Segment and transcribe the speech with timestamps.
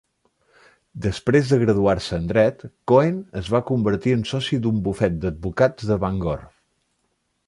[1.05, 5.99] Després de graduar-se en dret, Cohen es va convertir en soci d'un bufet d'advocats de
[6.07, 6.43] Bangor.